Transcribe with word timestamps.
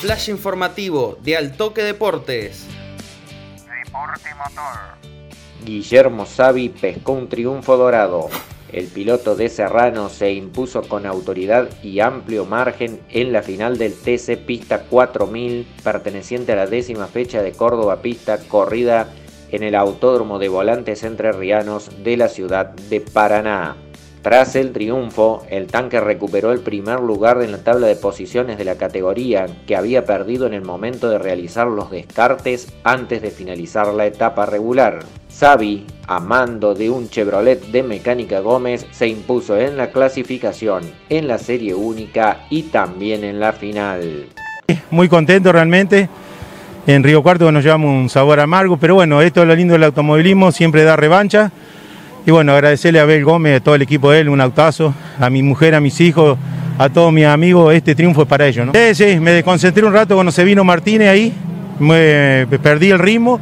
flash 0.00 0.30
informativo 0.30 1.18
de 1.22 1.36
Altoque 1.36 1.82
Deportes. 1.82 2.66
Deporte 3.84 4.30
Motor. 4.34 4.96
Guillermo 5.62 6.24
Savi 6.24 6.70
pescó 6.70 7.12
un 7.12 7.28
triunfo 7.28 7.76
dorado. 7.76 8.30
El 8.72 8.86
piloto 8.86 9.36
de 9.36 9.50
Serrano 9.50 10.08
se 10.08 10.32
impuso 10.32 10.80
con 10.80 11.04
autoridad 11.04 11.68
y 11.82 12.00
amplio 12.00 12.46
margen 12.46 12.98
en 13.10 13.30
la 13.34 13.42
final 13.42 13.76
del 13.76 13.92
TC 13.92 14.38
Pista 14.38 14.84
4000, 14.84 15.66
perteneciente 15.84 16.52
a 16.52 16.56
la 16.56 16.66
décima 16.66 17.06
fecha 17.06 17.42
de 17.42 17.52
Córdoba 17.52 18.00
Pista, 18.00 18.38
corrida 18.38 19.08
en 19.50 19.62
el 19.64 19.74
Autódromo 19.74 20.38
de 20.38 20.48
Volantes 20.48 21.02
Entrerrianos 21.02 21.90
de 22.02 22.16
la 22.16 22.28
ciudad 22.28 22.70
de 22.70 23.02
Paraná. 23.02 23.76
Tras 24.22 24.54
el 24.54 24.72
triunfo, 24.72 25.46
el 25.48 25.66
tanque 25.66 25.98
recuperó 25.98 26.52
el 26.52 26.60
primer 26.60 27.00
lugar 27.00 27.40
en 27.42 27.52
la 27.52 27.64
tabla 27.64 27.86
de 27.86 27.96
posiciones 27.96 28.58
de 28.58 28.66
la 28.66 28.74
categoría 28.74 29.46
que 29.66 29.76
había 29.76 30.04
perdido 30.04 30.46
en 30.46 30.52
el 30.52 30.60
momento 30.60 31.08
de 31.08 31.18
realizar 31.18 31.66
los 31.68 31.90
descartes 31.90 32.70
antes 32.84 33.22
de 33.22 33.30
finalizar 33.30 33.86
la 33.94 34.04
etapa 34.04 34.44
regular. 34.44 34.98
Xavi, 35.38 35.86
a 36.06 36.20
mando 36.20 36.74
de 36.74 36.90
un 36.90 37.08
Chevrolet 37.08 37.62
de 37.72 37.82
Mecánica 37.82 38.40
Gómez, 38.40 38.86
se 38.90 39.08
impuso 39.08 39.58
en 39.58 39.78
la 39.78 39.90
clasificación, 39.90 40.82
en 41.08 41.26
la 41.26 41.38
serie 41.38 41.74
única 41.74 42.44
y 42.50 42.64
también 42.64 43.24
en 43.24 43.40
la 43.40 43.54
final. 43.54 44.26
Muy 44.90 45.08
contento 45.08 45.50
realmente. 45.50 46.10
En 46.86 47.02
Río 47.02 47.22
Cuarto 47.22 47.50
nos 47.50 47.64
llevamos 47.64 47.90
un 47.90 48.10
sabor 48.10 48.40
amargo, 48.40 48.76
pero 48.76 48.96
bueno, 48.96 49.22
esto 49.22 49.40
es 49.40 49.48
lo 49.48 49.54
lindo 49.54 49.72
del 49.72 49.84
automovilismo, 49.84 50.52
siempre 50.52 50.82
da 50.82 50.96
revancha. 50.96 51.52
Y 52.26 52.30
bueno, 52.30 52.52
agradecerle 52.52 53.00
a 53.00 53.02
Abel 53.02 53.24
Gómez, 53.24 53.60
a 53.60 53.60
todo 53.64 53.74
el 53.74 53.82
equipo 53.82 54.10
de 54.10 54.20
él, 54.20 54.28
un 54.28 54.40
autazo, 54.40 54.94
a 55.18 55.30
mi 55.30 55.42
mujer, 55.42 55.74
a 55.74 55.80
mis 55.80 56.00
hijos, 56.00 56.38
a 56.78 56.88
todos 56.88 57.12
mis 57.12 57.26
amigos, 57.26 57.74
este 57.74 57.94
triunfo 57.94 58.22
es 58.22 58.28
para 58.28 58.46
ellos. 58.46 58.66
¿no? 58.66 58.72
Sí, 58.74 58.94
sí, 58.94 59.20
me 59.20 59.32
desconcentré 59.32 59.84
un 59.84 59.92
rato 59.92 60.14
cuando 60.14 60.32
se 60.32 60.44
vino 60.44 60.64
Martínez 60.64 61.08
ahí, 61.08 61.32
me, 61.78 62.46
perdí 62.62 62.90
el 62.90 62.98
ritmo, 62.98 63.40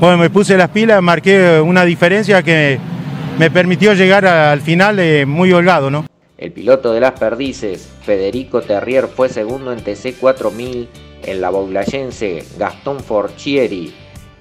bueno, 0.00 0.18
me 0.18 0.30
puse 0.30 0.56
las 0.56 0.68
pilas, 0.70 1.00
marqué 1.02 1.60
una 1.60 1.84
diferencia 1.84 2.42
que 2.42 2.78
me 3.38 3.50
permitió 3.50 3.94
llegar 3.94 4.26
al 4.26 4.60
final 4.60 4.98
eh, 4.98 5.24
muy 5.26 5.52
holgado, 5.52 5.90
¿no? 5.90 6.06
El 6.38 6.52
piloto 6.52 6.92
de 6.92 7.00
las 7.00 7.12
perdices, 7.12 7.88
Federico 8.02 8.60
Terrier, 8.60 9.08
fue 9.08 9.28
segundo 9.28 9.72
en 9.72 9.82
TC 9.82 10.18
4000, 10.20 10.88
en 11.24 11.40
la 11.40 11.50
Boulayense, 11.50 12.44
Gastón 12.58 13.00
Forchieri, 13.00 13.92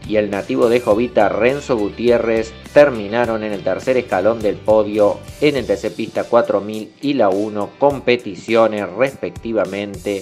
y 0.08 0.18
el 0.18 0.30
nativo 0.30 0.70
de 0.70 0.80
Jovita 0.80 1.30
Renzo 1.30 1.78
Gutiérrez 1.78 2.54
terminaron 2.74 3.44
en 3.44 3.54
el 3.54 3.64
tercer 3.64 3.98
escalón 3.98 4.40
del 4.40 4.56
podio 4.56 5.20
en 5.42 5.56
el 5.56 5.66
TC 5.66 5.96
Pista 5.96 6.26
4000 6.26 6.94
y 7.02 7.14
la 7.14 7.30
1 7.30 7.70
competiciones 7.80 8.90
respectivamente 8.92 10.22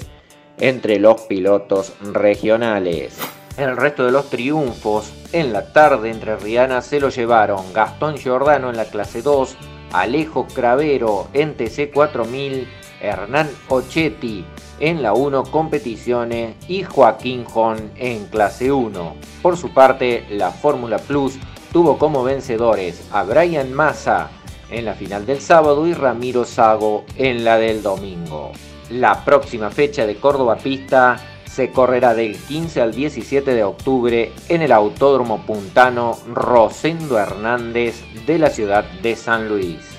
entre 0.60 1.00
los 1.00 1.22
pilotos 1.22 1.94
regionales. 2.14 3.18
El 3.58 3.78
resto 3.78 4.06
de 4.06 4.12
los 4.12 4.30
triunfos 4.30 5.12
en 5.32 5.54
la 5.54 5.74
tarde 5.74 6.10
entre 6.10 6.38
Rihanna 6.38 6.82
se 6.82 7.00
lo 7.00 7.10
llevaron 7.10 7.72
Gastón 7.74 8.18
Giordano 8.18 8.70
en 8.70 8.78
la 8.78 8.86
clase 8.86 9.22
2, 9.22 9.56
Alejo 9.92 10.48
Cravero 10.48 11.28
en 11.34 11.56
TC 11.56 11.92
4000, 11.94 12.68
Hernán 13.04 13.50
Ochetti 13.68 14.44
en 14.80 15.04
la 15.04 15.14
1 15.14 15.44
competiciones 15.44 16.56
y 16.68 16.84
Joaquín 16.84 17.46
Jon 17.46 17.92
en 17.96 18.26
clase 18.26 18.72
1. 18.72 19.16
Por 19.42 19.58
su 19.58 19.74
parte, 19.74 20.26
la 20.32 20.50
Fórmula 20.52 20.98
Plus 20.98 21.38
tuvo 21.72 21.98
como 21.98 22.24
vencedores 22.24 23.08
a 23.12 23.24
Brian 23.24 23.72
Massa 23.74 24.30
en 24.72 24.86
la 24.86 24.94
final 24.94 25.26
del 25.26 25.40
sábado 25.40 25.86
y 25.86 25.94
Ramiro 25.94 26.46
Sago 26.46 27.06
en 27.18 27.44
la 27.44 27.58
del 27.58 27.84
domingo. 27.84 28.52
La 28.90 29.24
próxima 29.24 29.70
fecha 29.70 30.06
de 30.06 30.16
Córdoba 30.16 30.56
Pista 30.56 31.20
se 31.46 31.70
correrá 31.70 32.16
del 32.16 32.36
15 32.36 32.82
al 32.82 32.94
17 32.94 33.54
de 33.54 33.64
octubre 33.64 34.32
en 34.50 34.62
el 34.64 34.72
Autódromo 34.72 35.46
Puntano 35.46 36.18
Rosendo 36.34 37.20
Hernández 37.20 38.04
de 38.26 38.40
la 38.40 38.50
ciudad 38.50 38.86
de 39.04 39.16
San 39.16 39.48
Luis. 39.50 39.93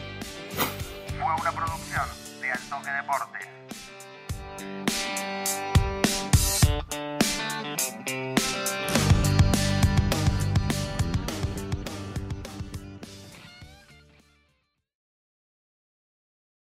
thank 4.58 5.28
you 5.28 5.33